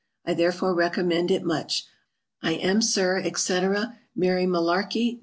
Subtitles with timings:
[0.25, 1.85] I therefore recommend it much.
[2.41, 3.53] I am, Sir, &c.
[4.15, 5.13] MARY MULLARKY.
[5.13, 5.19] No.